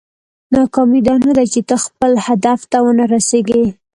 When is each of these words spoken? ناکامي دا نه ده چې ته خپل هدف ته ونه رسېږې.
ناکامي 0.53 0.99
دا 1.07 1.15
نه 1.27 1.31
ده 1.37 1.43
چې 1.53 1.61
ته 1.69 1.75
خپل 1.85 2.11
هدف 2.27 2.59
ته 2.71 2.77
ونه 2.85 3.05
رسېږې. 3.13 3.63